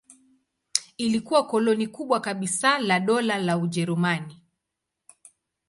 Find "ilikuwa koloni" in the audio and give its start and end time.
0.97-1.87